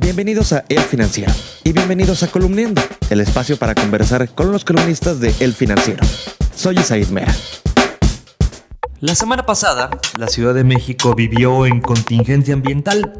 [0.00, 1.32] Bienvenidos a El Financiero
[1.64, 6.06] y bienvenidos a Columniendo, el espacio para conversar con los columnistas de El Financiero.
[6.54, 7.26] Soy Isaid Mea.
[9.00, 13.12] La semana pasada, la Ciudad de México vivió en contingencia ambiental,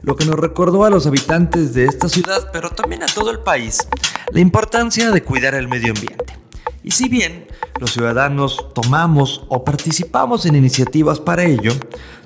[0.00, 3.40] lo que nos recordó a los habitantes de esta ciudad, pero también a todo el
[3.40, 3.86] país,
[4.30, 6.38] la importancia de cuidar el medio ambiente.
[6.82, 7.46] Y si bien
[7.78, 11.74] los ciudadanos tomamos o participamos en iniciativas para ello,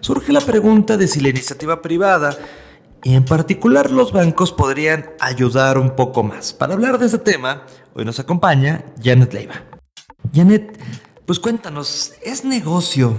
[0.01, 2.39] surge la pregunta de si la iniciativa privada
[3.07, 6.53] y en particular los bancos podrían ayudar un poco más.
[6.53, 7.63] Para hablar de este tema,
[7.95, 9.63] hoy nos acompaña Janet Leiva.
[10.35, 10.77] Janet,
[11.25, 13.17] pues cuéntanos, ¿es negocio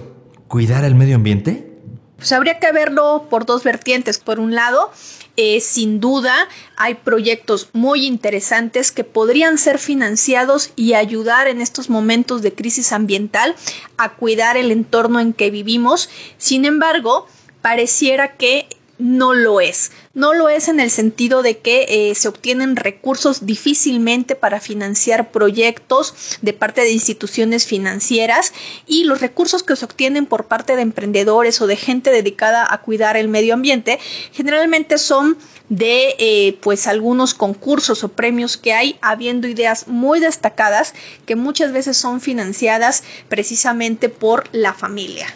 [0.50, 1.80] cuidar el medio ambiente?
[2.18, 4.18] Pues habría que verlo por dos vertientes.
[4.18, 4.92] Por un lado,
[5.38, 6.36] eh, sin duda
[6.76, 12.92] hay proyectos muy interesantes que podrían ser financiados y ayudar en estos momentos de crisis
[12.92, 13.56] ambiental
[13.96, 16.10] a cuidar el entorno en que vivimos.
[16.38, 17.26] Sin embargo,
[17.62, 18.68] pareciera que
[19.00, 19.92] no lo es.
[20.14, 25.32] No lo es en el sentido de que eh, se obtienen recursos difícilmente para financiar
[25.32, 28.54] proyectos de parte de instituciones financieras
[28.86, 32.82] y los recursos que se obtienen por parte de emprendedores o de gente dedicada a
[32.82, 34.00] cuidar el medio ambiente
[34.32, 35.38] generalmente son
[35.70, 40.94] de eh, pues algunos concursos o premios que hay habiendo ideas muy destacadas
[41.26, 45.28] que muchas veces son financiadas precisamente por la familia.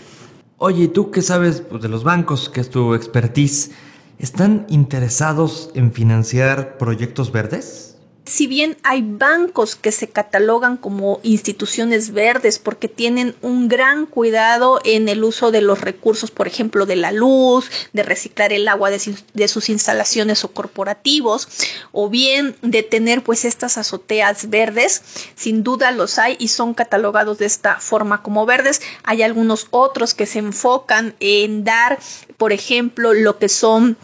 [0.63, 3.71] Oye, ¿tú qué sabes pues, de los bancos, que es tu expertise?
[4.19, 7.90] ¿Están interesados en financiar proyectos verdes?
[8.25, 14.79] Si bien hay bancos que se catalogan como instituciones verdes porque tienen un gran cuidado
[14.83, 18.91] en el uso de los recursos, por ejemplo, de la luz, de reciclar el agua
[18.91, 21.47] de, sus instalaciones o corporativos,
[21.91, 25.01] o bien de tener pues estas azoteas verdes,
[25.35, 28.81] sin duda los hay y son catalogados de esta forma como verdes.
[29.03, 31.97] Hay algunos otros que se enfocan en dar,
[32.37, 33.97] por ejemplo, lo que son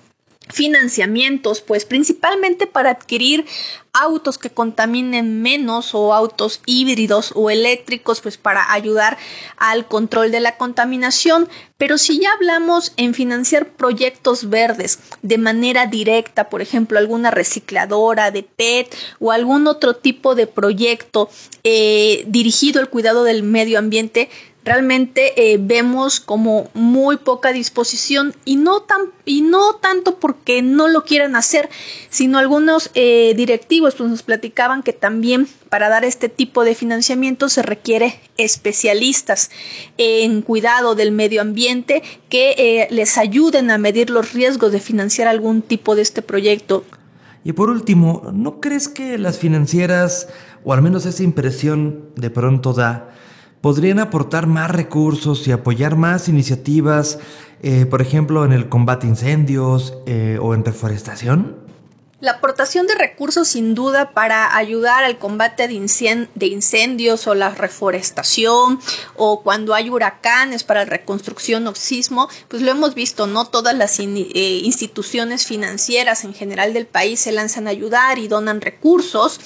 [0.49, 3.45] financiamientos, pues principalmente para adquirir
[3.93, 9.17] autos que contaminen menos o autos híbridos o eléctricos, pues para ayudar
[9.57, 11.49] al control de la contaminación.
[11.77, 18.31] Pero si ya hablamos en financiar proyectos verdes de manera directa, por ejemplo, alguna recicladora
[18.31, 21.29] de PET o algún otro tipo de proyecto
[21.63, 24.29] eh, dirigido al cuidado del medio ambiente,
[24.67, 30.89] realmente eh, vemos como muy poca disposición y no, tan, y no tanto porque no
[30.89, 31.69] lo quieran hacer,
[32.09, 37.47] sino algunos eh, directivos pues, nos platicaban que también para dar este tipo de financiamiento
[37.47, 39.51] se requiere especialistas
[39.97, 45.29] en cuidado del medio ambiente que eh, les ayuden a medir los riesgos de financiar
[45.29, 46.83] algún tipo de este proyecto.
[47.45, 50.27] Y por último, ¿no crees que las financieras,
[50.65, 53.13] o al menos esa impresión de pronto da,
[53.67, 57.19] podrían aportar más recursos y apoyar más iniciativas,
[57.61, 61.66] eh, por ejemplo, en el combate a incendios eh, o en reforestación?
[62.19, 68.79] La aportación de recursos sin duda para ayudar al combate de, incendios o la reforestación
[69.15, 73.99] o cuando hay huracanes para reconstrucción o sismo, pues lo hemos visto, no todas las
[73.99, 74.05] eh,
[74.63, 79.39] instituciones financieras en general del país se lanzan a ayudar y donan recursos,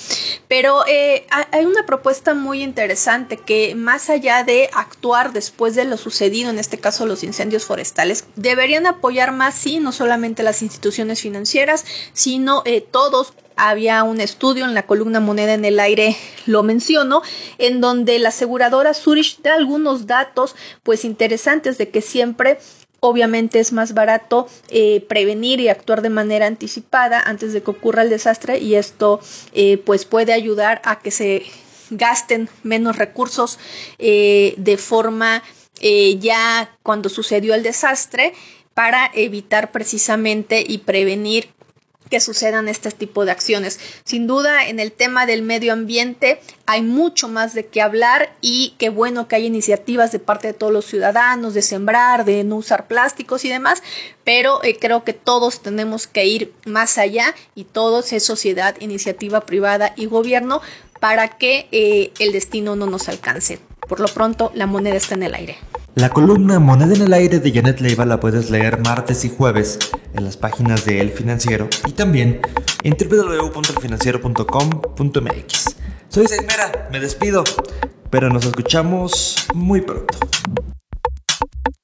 [0.47, 5.97] pero eh, hay una propuesta muy interesante que más allá de actuar después de lo
[5.97, 11.19] sucedido, en este caso los incendios forestales, deberían apoyar más, sí, no solamente las instituciones
[11.19, 11.83] financieras,
[12.13, 17.21] sino eh, todos había un estudio en la columna Moneda en el Aire, lo menciono,
[17.57, 22.59] en donde la aseguradora Zurich da algunos datos pues interesantes de que siempre
[22.99, 28.03] obviamente es más barato eh, prevenir y actuar de manera anticipada antes de que ocurra
[28.03, 29.19] el desastre y esto
[29.53, 31.43] eh, pues puede ayudar a que se
[31.89, 33.59] gasten menos recursos
[33.99, 35.43] de forma
[36.19, 38.33] ya cuando sucedió el desastre
[38.73, 41.49] para evitar precisamente y prevenir
[42.11, 43.79] que sucedan este tipo de acciones.
[44.03, 48.75] Sin duda, en el tema del medio ambiente hay mucho más de qué hablar y
[48.77, 52.57] qué bueno que hay iniciativas de parte de todos los ciudadanos de sembrar, de no
[52.57, 53.81] usar plásticos y demás,
[54.23, 59.41] pero eh, creo que todos tenemos que ir más allá y todos es sociedad, iniciativa
[59.41, 60.61] privada y gobierno
[60.99, 63.59] para que eh, el destino no nos alcance.
[63.87, 65.57] Por lo pronto, la moneda está en el aire.
[65.95, 69.77] La columna Moneda en el aire de Janet Leiva la puedes leer martes y jueves
[70.13, 72.39] en las páginas de El Financiero y también
[72.83, 75.75] en www.elfinanciero.com.mx.
[76.07, 77.43] Soy Mera, me despido,
[78.09, 80.17] pero nos escuchamos muy pronto.